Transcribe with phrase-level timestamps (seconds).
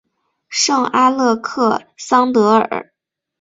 [0.49, 2.91] 圣阿勒克桑德尔。